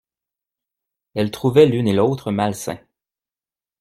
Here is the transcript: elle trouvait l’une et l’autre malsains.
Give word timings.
elle 1.13 1.29
trouvait 1.29 1.67
l’une 1.67 1.87
et 1.87 1.93
l’autre 1.93 2.31
malsains. 2.31 2.79